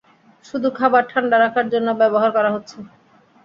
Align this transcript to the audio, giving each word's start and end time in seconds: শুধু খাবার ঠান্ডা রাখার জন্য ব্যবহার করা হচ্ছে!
শুধু 0.45 0.67
খাবার 0.71 1.03
ঠান্ডা 1.11 1.37
রাখার 1.39 1.65
জন্য 1.73 1.87
ব্যবহার 2.01 2.29
করা 2.33 2.49
হচ্ছে! 2.55 2.77